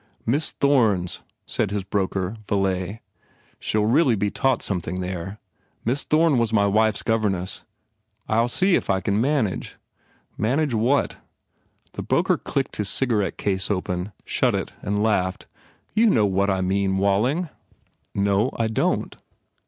[0.25, 3.01] "Miss Thome s," said his broker, Villay,
[3.59, 5.37] "She ll really be taught something there....
[5.85, 7.65] Miss Thorne was my wife s governess.
[8.27, 9.75] I ll see if I can manage...."
[10.39, 11.17] "Manage what?"
[11.91, 15.45] The broker clicked his cigarette case open, shut it and laughed,
[15.93, 17.49] u You know what I mean, Walling."
[18.15, 19.19] "No, I don t."